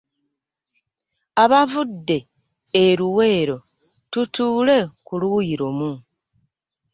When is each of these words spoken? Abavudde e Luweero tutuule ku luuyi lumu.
Abavudde 1.43 2.17
e 2.81 2.83
Luweero 2.99 3.57
tutuule 4.11 4.77
ku 5.05 5.13
luuyi 5.21 5.55
lumu. 5.61 5.91